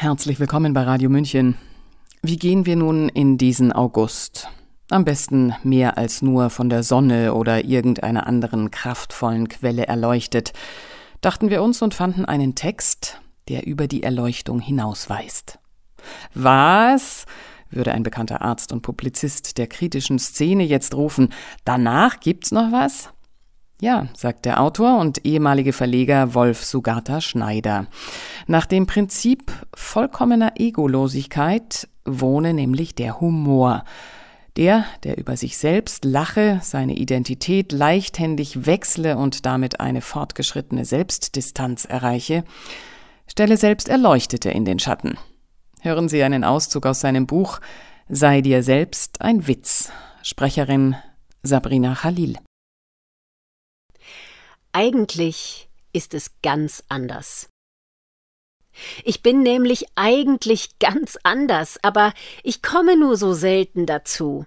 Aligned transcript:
Herzlich 0.00 0.40
willkommen 0.40 0.72
bei 0.72 0.84
Radio 0.84 1.10
München. 1.10 1.58
Wie 2.22 2.38
gehen 2.38 2.64
wir 2.64 2.74
nun 2.74 3.10
in 3.10 3.36
diesen 3.36 3.70
August? 3.70 4.48
Am 4.88 5.04
besten 5.04 5.54
mehr 5.62 5.98
als 5.98 6.22
nur 6.22 6.48
von 6.48 6.70
der 6.70 6.82
Sonne 6.82 7.34
oder 7.34 7.66
irgendeiner 7.66 8.26
anderen 8.26 8.70
kraftvollen 8.70 9.50
Quelle 9.50 9.88
erleuchtet, 9.88 10.54
dachten 11.20 11.50
wir 11.50 11.62
uns 11.62 11.82
und 11.82 11.92
fanden 11.92 12.24
einen 12.24 12.54
Text, 12.54 13.20
der 13.50 13.66
über 13.66 13.88
die 13.88 14.02
Erleuchtung 14.02 14.60
hinausweist. 14.60 15.58
Was? 16.32 17.26
würde 17.68 17.92
ein 17.92 18.02
bekannter 18.02 18.40
Arzt 18.40 18.72
und 18.72 18.80
Publizist 18.80 19.58
der 19.58 19.66
kritischen 19.66 20.18
Szene 20.18 20.64
jetzt 20.64 20.94
rufen. 20.94 21.28
Danach 21.66 22.20
gibt's 22.20 22.52
noch 22.52 22.72
was? 22.72 23.10
Ja, 23.80 24.08
sagt 24.14 24.44
der 24.44 24.60
Autor 24.60 24.98
und 24.98 25.24
ehemalige 25.24 25.72
Verleger 25.72 26.34
Wolf 26.34 26.64
Sugata 26.64 27.22
Schneider. 27.22 27.86
Nach 28.46 28.66
dem 28.66 28.86
Prinzip 28.86 29.52
vollkommener 29.74 30.52
Egolosigkeit 30.56 31.88
wohne 32.04 32.52
nämlich 32.52 32.94
der 32.94 33.20
Humor. 33.20 33.84
Der, 34.56 34.84
der 35.04 35.16
über 35.16 35.36
sich 35.38 35.56
selbst 35.56 36.04
lache, 36.04 36.60
seine 36.62 36.94
Identität 36.96 37.72
leichthändig 37.72 38.66
wechsle 38.66 39.16
und 39.16 39.46
damit 39.46 39.80
eine 39.80 40.02
fortgeschrittene 40.02 40.84
Selbstdistanz 40.84 41.86
erreiche, 41.86 42.44
stelle 43.26 43.56
selbst 43.56 43.88
Erleuchtete 43.88 44.50
in 44.50 44.66
den 44.66 44.78
Schatten. 44.78 45.16
Hören 45.80 46.10
Sie 46.10 46.22
einen 46.22 46.44
Auszug 46.44 46.84
aus 46.84 47.00
seinem 47.00 47.26
Buch 47.26 47.60
Sei 48.12 48.40
dir 48.40 48.64
selbst 48.64 49.20
ein 49.20 49.46
Witz. 49.46 49.92
Sprecherin 50.22 50.96
Sabrina 51.44 51.94
Khalil. 51.94 52.34
Eigentlich 54.72 55.68
ist 55.92 56.14
es 56.14 56.30
ganz 56.42 56.84
anders. 56.88 57.48
Ich 59.04 59.22
bin 59.22 59.42
nämlich 59.42 59.86
eigentlich 59.96 60.78
ganz 60.78 61.18
anders, 61.24 61.78
aber 61.82 62.12
ich 62.44 62.62
komme 62.62 62.96
nur 62.96 63.16
so 63.16 63.32
selten 63.32 63.84
dazu. 63.84 64.46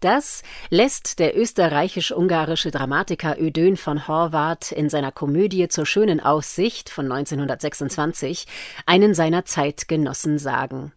Das 0.00 0.42
lässt 0.68 1.20
der 1.20 1.38
österreichisch-ungarische 1.38 2.70
Dramatiker 2.70 3.40
Ödön 3.40 3.76
von 3.76 4.06
Horvath 4.06 4.72
in 4.72 4.90
seiner 4.90 5.10
Komödie 5.10 5.68
zur 5.68 5.86
schönen 5.86 6.20
Aussicht 6.20 6.90
von 6.90 7.10
1926 7.10 8.46
einen 8.84 9.14
seiner 9.14 9.44
Zeitgenossen 9.44 10.38
sagen. 10.38 10.92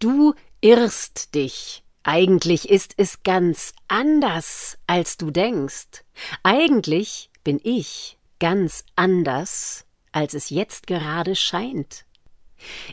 Du 0.00 0.34
irrst 0.60 1.34
dich. 1.34 1.82
Eigentlich 2.02 2.68
ist 2.68 2.94
es 2.98 3.22
ganz 3.22 3.72
anders, 3.88 4.76
als 4.86 5.16
du 5.16 5.30
denkst. 5.30 6.04
Eigentlich 6.42 7.30
bin 7.46 7.60
ich 7.62 8.18
ganz 8.40 8.84
anders, 8.96 9.84
als 10.10 10.34
es 10.34 10.50
jetzt 10.50 10.88
gerade 10.88 11.36
scheint. 11.36 12.04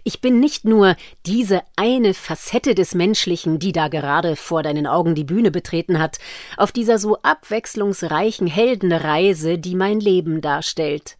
Ich 0.03 0.21
bin 0.21 0.39
nicht 0.39 0.63
nur 0.63 0.95
diese 1.25 1.63
eine 1.75 2.13
Facette 2.13 2.75
des 2.75 2.93
Menschlichen, 2.93 3.57
die 3.57 3.71
da 3.71 3.87
gerade 3.87 4.35
vor 4.35 4.61
deinen 4.61 4.85
Augen 4.85 5.15
die 5.15 5.23
Bühne 5.23 5.49
betreten 5.49 5.97
hat, 5.97 6.19
auf 6.55 6.71
dieser 6.71 6.99
so 6.99 7.17
abwechslungsreichen 7.23 8.45
Heldenreise, 8.45 9.57
die 9.57 9.73
mein 9.73 9.99
Leben 9.99 10.39
darstellt. 10.39 11.17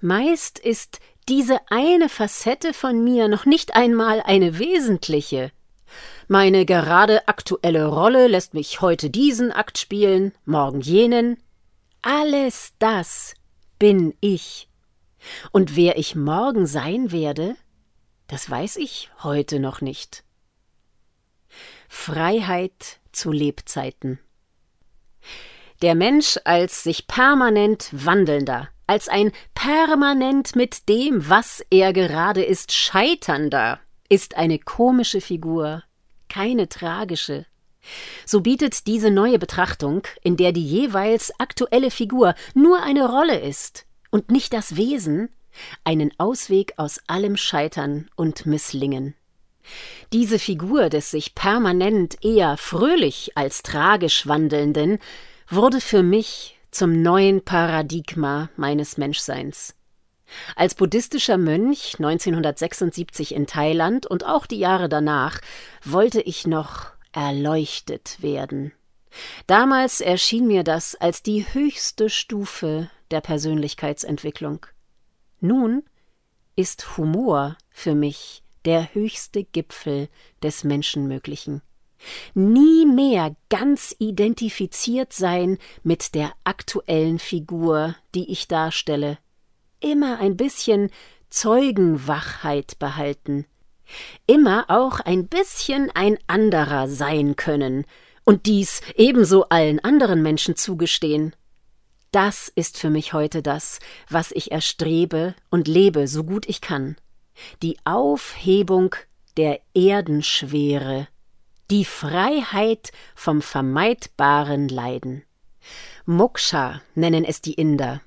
Meist 0.00 0.58
ist 0.58 1.00
diese 1.28 1.58
eine 1.68 2.08
Facette 2.08 2.72
von 2.72 3.04
mir 3.04 3.28
noch 3.28 3.44
nicht 3.44 3.76
einmal 3.76 4.22
eine 4.22 4.58
wesentliche. 4.58 5.50
Meine 6.28 6.64
gerade 6.64 7.28
aktuelle 7.28 7.84
Rolle 7.88 8.26
lässt 8.26 8.54
mich 8.54 8.80
heute 8.80 9.10
diesen 9.10 9.52
Akt 9.52 9.76
spielen, 9.76 10.32
morgen 10.46 10.80
jenen, 10.80 11.36
alles 12.04 12.74
das 12.78 13.34
bin 13.78 14.14
ich. 14.20 14.68
Und 15.52 15.74
wer 15.74 15.96
ich 15.96 16.14
morgen 16.14 16.66
sein 16.66 17.10
werde, 17.10 17.56
das 18.26 18.48
weiß 18.48 18.76
ich 18.76 19.10
heute 19.22 19.58
noch 19.58 19.80
nicht. 19.80 20.22
Freiheit 21.88 23.00
zu 23.12 23.32
Lebzeiten. 23.32 24.18
Der 25.80 25.94
Mensch 25.94 26.38
als 26.44 26.82
sich 26.82 27.06
permanent 27.06 27.88
wandelnder, 27.92 28.68
als 28.86 29.08
ein 29.08 29.32
permanent 29.54 30.54
mit 30.54 30.88
dem, 30.90 31.28
was 31.28 31.64
er 31.70 31.94
gerade 31.94 32.44
ist, 32.44 32.72
scheiternder, 32.72 33.80
ist 34.10 34.36
eine 34.36 34.58
komische 34.58 35.22
Figur, 35.22 35.82
keine 36.28 36.68
tragische. 36.68 37.46
So 38.26 38.40
bietet 38.40 38.86
diese 38.86 39.10
neue 39.10 39.38
Betrachtung, 39.38 40.02
in 40.22 40.36
der 40.36 40.52
die 40.52 40.64
jeweils 40.64 41.32
aktuelle 41.38 41.90
Figur 41.90 42.34
nur 42.54 42.82
eine 42.82 43.08
Rolle 43.08 43.38
ist 43.38 43.86
und 44.10 44.30
nicht 44.30 44.52
das 44.52 44.76
Wesen, 44.76 45.28
einen 45.84 46.12
Ausweg 46.18 46.74
aus 46.76 47.00
allem 47.06 47.36
Scheitern 47.36 48.08
und 48.16 48.46
Misslingen. 48.46 49.14
Diese 50.12 50.38
Figur 50.38 50.88
des 50.88 51.10
sich 51.10 51.34
permanent 51.34 52.22
eher 52.24 52.56
fröhlich 52.56 53.32
als 53.36 53.62
tragisch 53.62 54.26
wandelnden 54.26 54.98
wurde 55.48 55.80
für 55.80 56.02
mich 56.02 56.58
zum 56.70 57.02
neuen 57.02 57.44
Paradigma 57.44 58.50
meines 58.56 58.96
Menschseins. 58.96 59.74
Als 60.56 60.74
buddhistischer 60.74 61.38
Mönch 61.38 61.94
1976 61.98 63.34
in 63.34 63.46
Thailand 63.46 64.06
und 64.06 64.24
auch 64.24 64.46
die 64.46 64.58
Jahre 64.58 64.88
danach 64.88 65.40
wollte 65.84 66.20
ich 66.20 66.46
noch 66.46 66.93
erleuchtet 67.14 68.20
werden. 68.20 68.72
Damals 69.46 70.00
erschien 70.00 70.46
mir 70.46 70.64
das 70.64 70.94
als 70.96 71.22
die 71.22 71.46
höchste 71.54 72.10
Stufe 72.10 72.90
der 73.10 73.20
Persönlichkeitsentwicklung. 73.20 74.66
Nun 75.40 75.84
ist 76.56 76.96
Humor 76.96 77.56
für 77.70 77.94
mich 77.94 78.42
der 78.64 78.94
höchste 78.94 79.44
Gipfel 79.44 80.08
des 80.42 80.64
Menschenmöglichen. 80.64 81.62
Nie 82.34 82.86
mehr 82.86 83.34
ganz 83.48 83.94
identifiziert 83.98 85.12
sein 85.12 85.58
mit 85.82 86.14
der 86.14 86.32
aktuellen 86.44 87.18
Figur, 87.18 87.94
die 88.14 88.30
ich 88.30 88.48
darstelle. 88.48 89.18
Immer 89.80 90.18
ein 90.18 90.36
bisschen 90.36 90.90
Zeugenwachheit 91.30 92.78
behalten, 92.78 93.46
immer 94.26 94.66
auch 94.68 95.00
ein 95.00 95.26
bisschen 95.26 95.90
ein 95.94 96.18
anderer 96.26 96.88
sein 96.88 97.36
können 97.36 97.84
und 98.24 98.46
dies 98.46 98.80
ebenso 98.96 99.48
allen 99.48 99.80
anderen 99.80 100.22
Menschen 100.22 100.56
zugestehen. 100.56 101.34
Das 102.10 102.48
ist 102.54 102.78
für 102.78 102.90
mich 102.90 103.12
heute 103.12 103.42
das, 103.42 103.80
was 104.08 104.30
ich 104.30 104.52
erstrebe 104.52 105.34
und 105.50 105.66
lebe, 105.66 106.06
so 106.06 106.24
gut 106.24 106.48
ich 106.48 106.60
kann. 106.60 106.96
Die 107.62 107.76
Aufhebung 107.84 108.94
der 109.36 109.60
Erdenschwere, 109.74 111.08
die 111.70 111.84
Freiheit 111.84 112.92
vom 113.16 113.42
vermeidbaren 113.42 114.68
Leiden. 114.68 115.24
Moksha 116.06 116.82
nennen 116.94 117.24
es 117.24 117.40
die 117.40 117.54
Inder, 117.54 118.00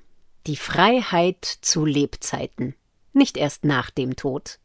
die 0.46 0.56
Freiheit 0.56 1.44
zu 1.44 1.84
Lebzeiten, 1.84 2.74
nicht 3.12 3.36
erst 3.36 3.64
nach 3.64 3.90
dem 3.90 4.16
Tod. 4.16 4.58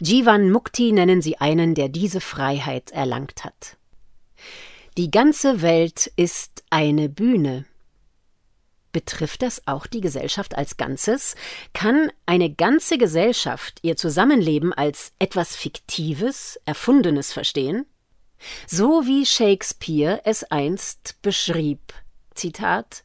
Jivan 0.00 0.50
Mukti 0.50 0.92
nennen 0.92 1.22
sie 1.22 1.38
einen, 1.38 1.74
der 1.74 1.88
diese 1.88 2.20
Freiheit 2.20 2.90
erlangt 2.90 3.44
hat. 3.44 3.76
Die 4.96 5.10
ganze 5.10 5.62
Welt 5.62 6.10
ist 6.16 6.62
eine 6.70 7.08
Bühne. 7.08 7.64
Betrifft 8.92 9.42
das 9.42 9.66
auch 9.66 9.88
die 9.88 10.00
Gesellschaft 10.00 10.56
als 10.56 10.76
Ganzes? 10.76 11.34
Kann 11.72 12.12
eine 12.26 12.48
ganze 12.48 12.96
Gesellschaft 12.96 13.80
ihr 13.82 13.96
Zusammenleben 13.96 14.72
als 14.72 15.12
etwas 15.18 15.56
Fiktives, 15.56 16.60
Erfundenes 16.64 17.32
verstehen? 17.32 17.86
So 18.68 19.04
wie 19.04 19.26
Shakespeare 19.26 20.20
es 20.24 20.44
einst 20.44 21.20
beschrieb. 21.22 21.92
Zitat 22.34 23.02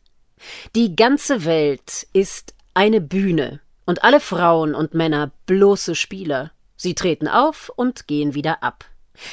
Die 0.76 0.96
ganze 0.96 1.44
Welt 1.46 2.08
ist 2.14 2.54
eine 2.76 3.02
Bühne, 3.02 3.60
und 3.90 4.04
alle 4.04 4.20
Frauen 4.20 4.76
und 4.76 4.94
Männer 4.94 5.32
bloße 5.48 5.96
Spieler. 5.96 6.52
Sie 6.76 6.94
treten 6.94 7.28
auf 7.28 7.72
und 7.76 8.06
gehen 8.06 8.36
wieder 8.36 8.62
ab. 8.62 8.86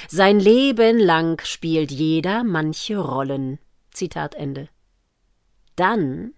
Sein 0.08 0.40
Leben 0.40 0.98
lang 0.98 1.44
spielt 1.44 1.90
jeder 1.90 2.42
manche 2.42 2.96
Rollen. 2.96 3.58
Zitat 3.90 4.34
Ende. 4.34 4.70
Dann 5.76 6.32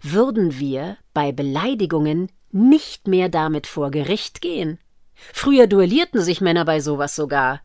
würden 0.00 0.58
wir 0.58 0.96
bei 1.12 1.30
Beleidigungen 1.30 2.32
nicht 2.52 3.06
mehr 3.06 3.28
damit 3.28 3.66
vor 3.66 3.90
Gericht 3.90 4.40
gehen. 4.40 4.78
Früher 5.34 5.66
duellierten 5.66 6.22
sich 6.22 6.40
Männer 6.40 6.64
bei 6.64 6.80
sowas 6.80 7.14
sogar. 7.14 7.60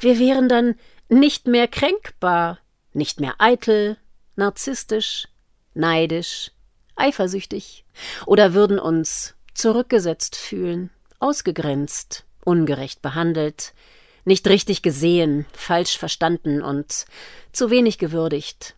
Wir 0.00 0.18
wären 0.18 0.48
dann 0.48 0.76
nicht 1.10 1.46
mehr 1.46 1.68
kränkbar, 1.68 2.58
nicht 2.94 3.20
mehr 3.20 3.34
eitel, 3.36 3.98
narzisstisch, 4.34 5.28
neidisch, 5.74 6.52
eifersüchtig 6.96 7.84
oder 8.24 8.54
würden 8.54 8.78
uns 8.78 9.34
zurückgesetzt 9.54 10.36
fühlen, 10.36 10.90
ausgegrenzt, 11.18 12.24
ungerecht 12.44 13.02
behandelt, 13.02 13.74
nicht 14.24 14.46
richtig 14.48 14.82
gesehen, 14.82 15.46
falsch 15.52 15.98
verstanden 15.98 16.62
und 16.62 17.06
zu 17.52 17.70
wenig 17.70 17.98
gewürdigt. 17.98 18.76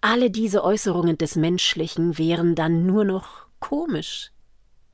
Alle 0.00 0.30
diese 0.30 0.62
Äußerungen 0.62 1.18
des 1.18 1.34
Menschlichen 1.34 2.18
wären 2.18 2.54
dann 2.54 2.86
nur 2.86 3.04
noch 3.04 3.46
komisch. 3.58 4.30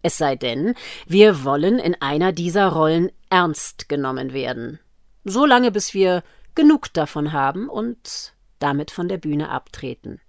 Es 0.02 0.16
sei 0.16 0.36
denn, 0.36 0.74
wir 1.06 1.44
wollen 1.44 1.78
in 1.78 1.94
einer 2.00 2.32
dieser 2.32 2.68
Rollen 2.68 3.10
ernst 3.28 3.88
genommen 3.88 4.32
werden. 4.32 4.78
So 5.24 5.44
lange, 5.44 5.70
bis 5.70 5.92
wir 5.92 6.22
genug 6.54 6.92
davon 6.94 7.32
haben 7.32 7.68
und 7.68 8.32
damit 8.60 8.90
von 8.90 9.08
der 9.08 9.18
Bühne 9.18 9.50
abtreten. 9.50 10.20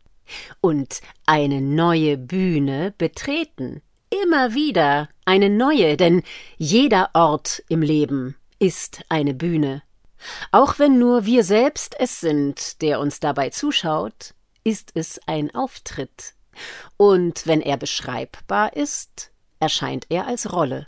Und 0.60 1.02
eine 1.26 1.62
neue 1.62 2.18
Bühne 2.18 2.94
betreten. 2.98 3.82
Immer 4.24 4.54
wieder 4.54 5.08
eine 5.24 5.50
neue, 5.50 5.96
denn 5.96 6.22
jeder 6.58 7.12
Ort 7.14 7.64
im 7.70 7.82
Leben 7.82 8.36
ist 8.60 9.04
eine 9.08 9.34
Bühne. 9.34 9.84
Auch 10.52 10.80
wenn 10.80 11.00
nur 11.00 11.26
wir 11.26 11.46
selbst 11.46 11.96
es 11.98 12.20
sind, 12.20 12.82
der 12.82 13.00
uns 13.00 13.22
dabei 13.22 13.52
zuschaut, 13.52 14.34
ist 14.66 14.92
es 14.96 15.20
ein 15.28 15.56
Auftritt. 15.56 16.34
Und 16.98 17.48
wenn 17.48 17.62
er 17.62 17.78
beschreibbar 17.78 18.76
ist, 18.76 19.32
erscheint 19.60 20.08
er 20.10 20.28
als 20.28 20.52
Rolle. 20.52 20.88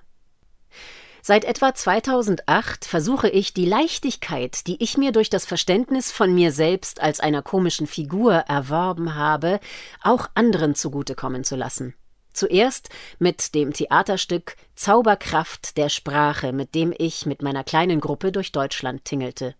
Seit 1.21 1.45
etwa 1.45 1.73
2008 1.73 2.83
versuche 2.83 3.29
ich, 3.29 3.53
die 3.53 3.65
Leichtigkeit, 3.65 4.67
die 4.67 4.83
ich 4.83 4.97
mir 4.97 5.13
durch 5.13 5.29
das 5.29 5.45
Verständnis 5.45 6.11
von 6.11 6.35
mir 6.35 6.51
selbst 6.51 7.01
als 7.01 7.21
einer 7.21 7.41
komischen 7.41 7.87
Figur 7.87 8.33
erworben 8.33 9.15
habe, 9.15 9.61
auch 10.01 10.27
anderen 10.35 10.75
zugutekommen 10.75 11.45
zu 11.45 11.55
lassen. 11.55 11.95
Zuerst 12.33 12.89
mit 13.19 13.55
dem 13.55 13.73
Theaterstück 13.73 14.55
Zauberkraft 14.75 15.77
der 15.77 15.89
Sprache, 15.89 16.51
mit 16.51 16.75
dem 16.75 16.93
ich 16.97 17.25
mit 17.25 17.41
meiner 17.41 17.63
kleinen 17.63 18.01
Gruppe 18.01 18.31
durch 18.31 18.51
Deutschland 18.51 19.05
tingelte. 19.05 19.55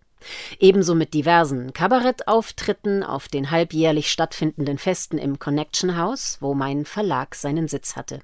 Ebenso 0.58 0.94
mit 0.94 1.14
diversen 1.14 1.72
Kabarettauftritten 1.72 3.02
auf 3.02 3.28
den 3.28 3.50
halbjährlich 3.50 4.10
stattfindenden 4.10 4.78
Festen 4.78 5.18
im 5.18 5.38
Connection 5.38 5.96
House, 5.96 6.38
wo 6.40 6.54
mein 6.54 6.84
Verlag 6.84 7.34
seinen 7.34 7.68
Sitz 7.68 7.96
hatte. 7.96 8.20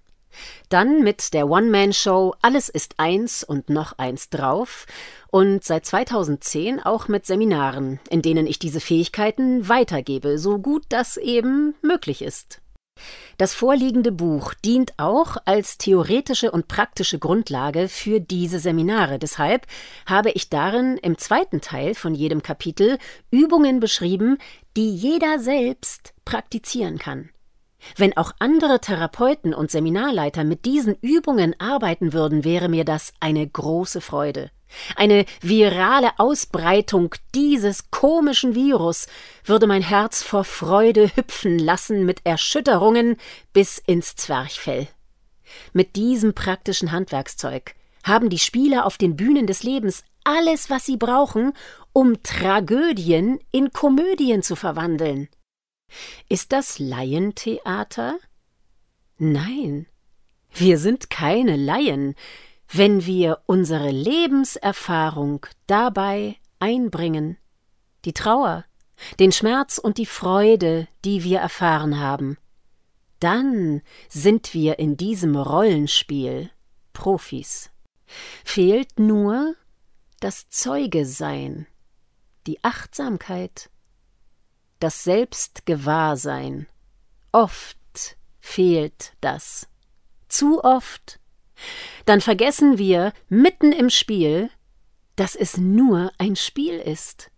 Dann 0.68 1.02
mit 1.02 1.34
der 1.34 1.48
One-Man-Show 1.48 2.34
Alles 2.40 2.68
ist 2.68 2.94
eins 2.98 3.42
und 3.42 3.68
noch 3.68 3.98
eins 3.98 4.30
drauf 4.30 4.86
und 5.28 5.64
seit 5.64 5.86
2010 5.86 6.80
auch 6.80 7.08
mit 7.08 7.26
Seminaren, 7.26 8.00
in 8.08 8.22
denen 8.22 8.46
ich 8.46 8.58
diese 8.58 8.80
Fähigkeiten 8.80 9.68
weitergebe, 9.68 10.38
so 10.38 10.58
gut 10.58 10.84
das 10.88 11.16
eben 11.16 11.74
möglich 11.82 12.22
ist. 12.22 12.60
Das 13.38 13.54
vorliegende 13.54 14.12
Buch 14.12 14.54
dient 14.54 14.92
auch 14.98 15.36
als 15.44 15.78
theoretische 15.78 16.50
und 16.50 16.68
praktische 16.68 17.18
Grundlage 17.18 17.88
für 17.88 18.20
diese 18.20 18.58
Seminare. 18.58 19.18
Deshalb 19.18 19.66
habe 20.06 20.30
ich 20.30 20.50
darin 20.50 20.98
im 20.98 21.16
zweiten 21.18 21.60
Teil 21.60 21.94
von 21.94 22.14
jedem 22.14 22.42
Kapitel 22.42 22.98
Übungen 23.30 23.80
beschrieben, 23.80 24.38
die 24.76 24.94
jeder 24.94 25.38
selbst 25.38 26.12
praktizieren 26.24 26.98
kann. 26.98 27.30
Wenn 27.96 28.16
auch 28.16 28.32
andere 28.38 28.80
Therapeuten 28.80 29.54
und 29.54 29.70
Seminarleiter 29.70 30.44
mit 30.44 30.64
diesen 30.64 30.96
Übungen 31.00 31.58
arbeiten 31.58 32.12
würden, 32.12 32.44
wäre 32.44 32.68
mir 32.68 32.84
das 32.84 33.14
eine 33.20 33.46
große 33.46 34.00
Freude. 34.00 34.50
Eine 34.96 35.24
virale 35.40 36.18
Ausbreitung 36.18 37.14
dieses 37.34 37.90
komischen 37.90 38.54
Virus 38.54 39.06
würde 39.44 39.66
mein 39.66 39.82
Herz 39.82 40.22
vor 40.22 40.44
Freude 40.44 41.10
hüpfen 41.14 41.58
lassen 41.58 42.04
mit 42.04 42.20
Erschütterungen 42.24 43.16
bis 43.52 43.78
ins 43.78 44.16
Zwerchfell. 44.16 44.88
Mit 45.72 45.96
diesem 45.96 46.34
praktischen 46.34 46.92
Handwerkszeug 46.92 47.74
haben 48.04 48.30
die 48.30 48.38
Spieler 48.38 48.86
auf 48.86 48.96
den 48.96 49.16
Bühnen 49.16 49.46
des 49.46 49.62
Lebens 49.62 50.04
alles, 50.24 50.70
was 50.70 50.86
sie 50.86 50.96
brauchen, 50.96 51.52
um 51.92 52.22
Tragödien 52.22 53.40
in 53.50 53.72
Komödien 53.72 54.42
zu 54.42 54.56
verwandeln. 54.56 55.28
Ist 56.28 56.52
das 56.52 56.78
Laientheater? 56.78 58.16
Nein, 59.18 59.86
wir 60.52 60.78
sind 60.78 61.10
keine 61.10 61.56
Laien, 61.56 62.14
wenn 62.72 63.04
wir 63.04 63.40
unsere 63.46 63.90
Lebenserfahrung 63.90 65.46
dabei 65.66 66.36
einbringen, 66.60 67.36
die 68.04 68.12
Trauer, 68.12 68.64
den 69.18 69.32
Schmerz 69.32 69.78
und 69.78 69.98
die 69.98 70.06
Freude, 70.06 70.86
die 71.04 71.24
wir 71.24 71.40
erfahren 71.40 71.98
haben, 71.98 72.38
dann 73.18 73.82
sind 74.08 74.54
wir 74.54 74.78
in 74.78 74.96
diesem 74.96 75.36
Rollenspiel 75.36 76.50
Profis. 76.92 77.70
Fehlt 78.44 78.98
nur 78.98 79.54
das 80.20 80.48
Zeugesein, 80.48 81.66
die 82.46 82.62
Achtsamkeit, 82.64 83.70
das 84.78 85.04
Selbstgewahrsein. 85.04 86.66
Oft 87.32 88.16
fehlt 88.38 89.14
das. 89.20 89.68
Zu 90.28 90.64
oft. 90.64 91.19
Dann 92.04 92.20
vergessen 92.20 92.78
wir 92.78 93.12
mitten 93.28 93.72
im 93.72 93.90
Spiel, 93.90 94.50
dass 95.16 95.34
es 95.34 95.56
nur 95.56 96.12
ein 96.18 96.36
Spiel 96.36 96.78
ist. 96.78 97.30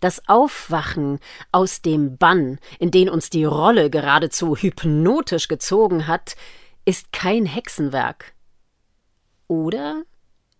Das 0.00 0.28
Aufwachen 0.28 1.20
aus 1.52 1.80
dem 1.80 2.16
Bann, 2.18 2.58
in 2.80 2.90
den 2.90 3.08
uns 3.08 3.30
die 3.30 3.44
Rolle 3.44 3.88
geradezu 3.88 4.56
hypnotisch 4.56 5.46
gezogen 5.46 6.08
hat, 6.08 6.34
ist 6.84 7.12
kein 7.12 7.46
Hexenwerk. 7.46 8.34
Oder 9.46 10.02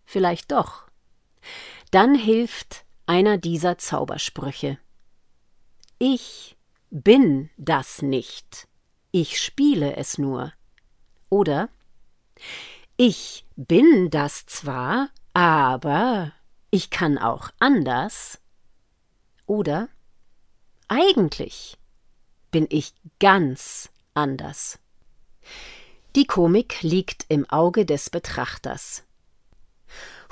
vielleicht 0.05 0.53
doch. 0.53 0.85
Dann 1.91 2.15
hilft 2.15 2.85
einer 3.07 3.37
dieser 3.37 3.79
Zaubersprüche. 3.79 4.79
Ich 5.99 6.57
bin 6.91 7.51
das 7.57 8.03
nicht. 8.03 8.69
Ich 9.11 9.41
spiele 9.41 9.97
es 9.97 10.19
nur. 10.19 10.53
Oder 11.29 11.69
ich 12.97 13.45
bin 13.57 14.11
das 14.11 14.47
zwar, 14.47 15.09
aber 15.33 16.33
ich 16.71 16.91
kann 16.91 17.19
auch 17.19 17.51
anders. 17.59 18.39
Oder 19.47 19.89
eigentlich 20.89 21.79
bin 22.51 22.67
ich 22.71 22.95
ganz 23.19 23.91
anders. 24.15 24.79
Die 26.15 26.27
Komik 26.27 26.83
liegt 26.83 27.25
im 27.29 27.49
Auge 27.49 27.87
des 27.87 28.11
Betrachters. 28.11 29.05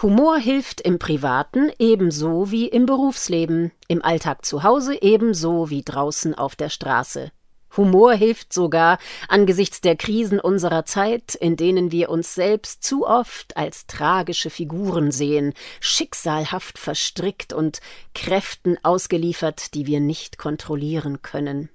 Humor 0.03 0.39
hilft 0.39 0.81
im 0.81 0.99
Privaten 0.99 1.71
ebenso 1.79 2.51
wie 2.51 2.69
im 2.69 2.87
Berufsleben, 2.87 3.73
im 3.89 4.03
Alltag 4.03 4.45
zu 4.45 4.63
Hause 4.63 5.01
ebenso 5.01 5.69
wie 5.71 5.83
draußen 5.83 6.35
auf 6.35 6.57
der 6.57 6.71
Straße. 6.71 7.33
Humor 7.77 8.15
hilft 8.15 8.53
sogar 8.53 8.99
angesichts 9.29 9.81
der 9.81 9.97
Krisen 9.97 10.41
unserer 10.41 10.85
Zeit, 10.85 11.35
in 11.35 11.57
denen 11.57 11.93
wir 11.93 12.11
uns 12.11 12.35
selbst 12.35 12.83
zu 12.83 13.07
oft 13.07 13.57
als 13.57 13.87
tragische 13.87 14.51
Figuren 14.51 15.13
sehen, 15.13 15.55
schicksalhaft 15.81 16.79
verstrickt 16.79 17.53
und 17.53 17.81
Kräften 18.15 18.77
ausgeliefert, 18.83 19.75
die 19.75 19.87
wir 19.87 20.01
nicht 20.01 20.39
kontrollieren 20.39 21.23
können. 21.23 21.69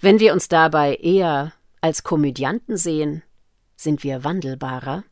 Wenn 0.00 0.18
wir 0.18 0.32
uns 0.32 0.48
dabei 0.48 0.96
eher 0.96 1.52
als 1.80 2.02
Komödianten 2.02 2.76
sehen, 2.76 3.22
sind 3.76 4.04
wir 4.04 4.24
wandelbarer 4.24 5.04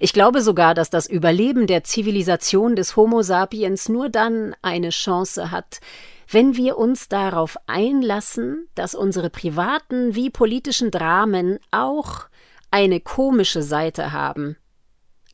ich 0.00 0.12
glaube 0.12 0.42
sogar, 0.42 0.74
dass 0.74 0.90
das 0.90 1.06
Überleben 1.08 1.66
der 1.66 1.84
Zivilisation 1.84 2.76
des 2.76 2.96
Homo 2.96 3.22
sapiens 3.22 3.88
nur 3.88 4.08
dann 4.08 4.54
eine 4.62 4.90
Chance 4.90 5.50
hat, 5.50 5.80
wenn 6.28 6.56
wir 6.56 6.78
uns 6.78 7.08
darauf 7.08 7.56
einlassen, 7.66 8.68
dass 8.74 8.94
unsere 8.94 9.30
privaten 9.30 10.14
wie 10.14 10.30
politischen 10.30 10.90
Dramen 10.90 11.58
auch 11.70 12.26
eine 12.70 13.00
komische 13.00 13.62
Seite 13.62 14.12
haben, 14.12 14.56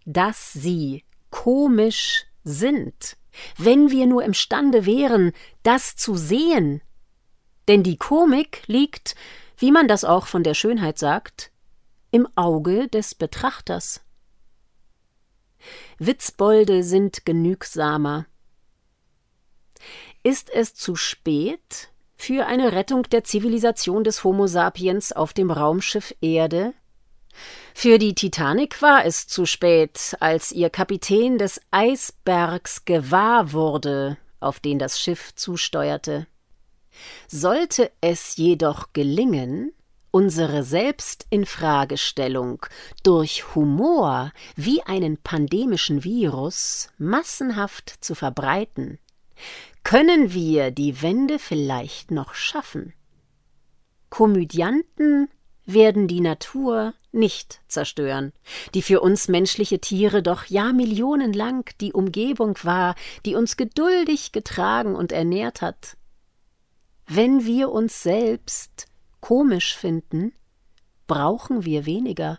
dass 0.06 0.52
sie 0.52 1.04
komisch 1.30 2.24
sind, 2.44 3.16
wenn 3.58 3.90
wir 3.90 4.06
nur 4.06 4.24
imstande 4.24 4.86
wären, 4.86 5.32
das 5.62 5.96
zu 5.96 6.14
sehen. 6.14 6.80
Denn 7.68 7.82
die 7.82 7.98
Komik 7.98 8.62
liegt, 8.66 9.16
wie 9.58 9.72
man 9.72 9.88
das 9.88 10.04
auch 10.04 10.26
von 10.26 10.44
der 10.44 10.54
Schönheit 10.54 10.98
sagt, 10.98 11.50
im 12.10 12.26
Auge 12.36 12.88
des 12.88 13.14
Betrachters. 13.14 14.05
Witzbolde 15.98 16.82
sind 16.82 17.24
genügsamer. 17.24 18.26
Ist 20.22 20.50
es 20.50 20.74
zu 20.74 20.96
spät 20.96 21.90
für 22.16 22.46
eine 22.46 22.72
Rettung 22.72 23.04
der 23.04 23.24
Zivilisation 23.24 24.04
des 24.04 24.24
Homo 24.24 24.46
sapiens 24.46 25.12
auf 25.12 25.32
dem 25.32 25.50
Raumschiff 25.50 26.14
Erde? 26.20 26.72
Für 27.74 27.98
die 27.98 28.14
Titanic 28.14 28.80
war 28.80 29.04
es 29.04 29.26
zu 29.26 29.44
spät, 29.44 30.16
als 30.20 30.50
ihr 30.52 30.70
Kapitän 30.70 31.38
des 31.38 31.60
Eisbergs 31.70 32.84
gewahr 32.84 33.52
wurde, 33.52 34.16
auf 34.40 34.60
den 34.60 34.78
das 34.78 34.98
Schiff 34.98 35.34
zusteuerte. 35.34 36.26
Sollte 37.28 37.92
es 38.00 38.36
jedoch 38.36 38.94
gelingen, 38.94 39.72
unsere 40.16 40.64
Selbstinfragestellung 40.64 42.64
durch 43.02 43.54
Humor 43.54 44.32
wie 44.54 44.80
einen 44.80 45.18
pandemischen 45.18 46.04
Virus 46.04 46.88
massenhaft 46.96 47.92
zu 48.00 48.14
verbreiten, 48.14 48.98
können 49.84 50.32
wir 50.32 50.70
die 50.70 51.02
Wende 51.02 51.38
vielleicht 51.38 52.12
noch 52.12 52.32
schaffen. 52.32 52.94
Komödianten 54.08 55.28
werden 55.66 56.08
die 56.08 56.22
Natur 56.22 56.94
nicht 57.12 57.60
zerstören, 57.68 58.32
die 58.72 58.80
für 58.80 59.02
uns 59.02 59.28
menschliche 59.28 59.80
Tiere 59.80 60.22
doch 60.22 60.46
jahrmillionenlang 60.46 61.68
die 61.82 61.92
Umgebung 61.92 62.56
war, 62.62 62.94
die 63.26 63.34
uns 63.34 63.58
geduldig 63.58 64.32
getragen 64.32 64.96
und 64.96 65.12
ernährt 65.12 65.60
hat. 65.60 65.98
Wenn 67.06 67.44
wir 67.44 67.70
uns 67.70 68.02
selbst 68.02 68.86
komisch 69.26 69.76
finden, 69.76 70.32
brauchen 71.08 71.64
wir 71.64 71.84
weniger, 71.84 72.38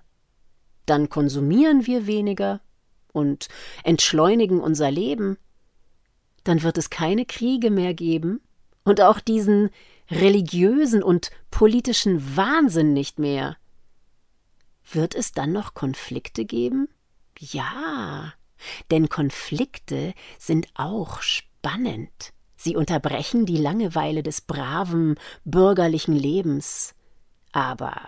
dann 0.86 1.10
konsumieren 1.10 1.86
wir 1.86 2.08
weniger 2.08 2.62
und 3.12 3.50
entschleunigen 3.84 4.62
unser 4.62 4.90
Leben, 4.90 5.38
dann 6.46 6.64
wird 6.64 6.78
es 6.78 6.90
keine 6.90 7.26
Kriege 7.26 7.72
mehr 7.72 7.94
geben 7.94 8.40
und 8.86 9.02
auch 9.02 9.20
diesen 9.20 9.70
religiösen 10.10 11.04
und 11.04 11.30
politischen 11.52 12.38
Wahnsinn 12.38 12.94
nicht 12.94 13.20
mehr. 13.20 13.58
Wird 14.90 15.14
es 15.14 15.34
dann 15.34 15.52
noch 15.52 15.74
Konflikte 15.74 16.46
geben? 16.46 16.88
Ja, 17.38 18.32
denn 18.92 19.10
Konflikte 19.10 20.14
sind 20.40 20.70
auch 20.74 21.22
spannend. 21.22 22.32
Sie 22.58 22.76
unterbrechen 22.76 23.46
die 23.46 23.58
Langeweile 23.58 24.24
des 24.24 24.42
braven, 24.42 25.16
bürgerlichen 25.46 26.16
Lebens. 26.16 26.96
Aber 27.52 28.02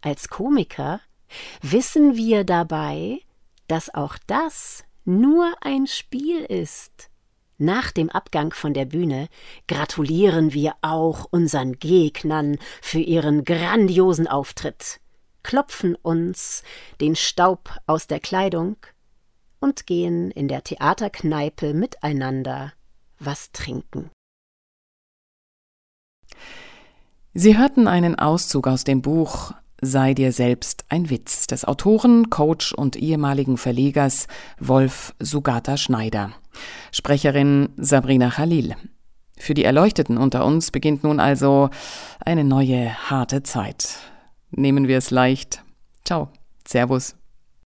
als 0.00 0.28
Komiker 0.28 1.00
wissen 1.62 2.16
wir 2.16 2.44
dabei, 2.44 3.20
dass 3.68 3.94
auch 3.94 4.16
das 4.26 4.84
nur 5.04 5.52
ein 5.60 5.86
Spiel 5.86 6.40
ist. 6.40 7.10
Nach 7.58 7.90
dem 7.90 8.08
Abgang 8.08 8.54
von 8.54 8.72
der 8.72 8.86
Bühne 8.86 9.28
gratulieren 9.68 10.54
wir 10.54 10.74
auch 10.80 11.26
unseren 11.30 11.78
Gegnern 11.78 12.56
für 12.80 13.00
ihren 13.00 13.44
grandiosen 13.44 14.26
Auftritt, 14.26 14.98
klopfen 15.42 15.94
uns 15.94 16.62
den 17.02 17.16
Staub 17.16 17.76
aus 17.86 18.06
der 18.06 18.18
Kleidung 18.18 18.76
und 19.60 19.86
gehen 19.86 20.30
in 20.30 20.48
der 20.48 20.64
Theaterkneipe 20.64 21.74
miteinander 21.74 22.72
was 23.20 23.52
trinken. 23.52 24.10
Sie 27.32 27.56
hörten 27.56 27.86
einen 27.86 28.18
Auszug 28.18 28.66
aus 28.66 28.82
dem 28.82 29.02
Buch 29.02 29.52
Sei 29.82 30.12
dir 30.12 30.32
selbst 30.32 30.84
ein 30.90 31.08
Witz 31.08 31.46
des 31.46 31.64
Autoren, 31.64 32.28
Coach 32.28 32.72
und 32.72 32.96
ehemaligen 32.96 33.56
Verlegers 33.56 34.26
Wolf 34.58 35.14
Sugata 35.18 35.78
Schneider. 35.78 36.32
Sprecherin 36.92 37.70
Sabrina 37.78 38.28
Khalil. 38.28 38.76
Für 39.38 39.54
die 39.54 39.64
Erleuchteten 39.64 40.18
unter 40.18 40.44
uns 40.44 40.70
beginnt 40.70 41.02
nun 41.02 41.18
also 41.18 41.70
eine 42.20 42.44
neue 42.44 42.92
harte 43.10 43.42
Zeit. 43.42 43.96
Nehmen 44.50 44.86
wir 44.86 44.98
es 44.98 45.10
leicht. 45.10 45.64
Ciao. 46.04 46.28
Servus. 46.68 47.19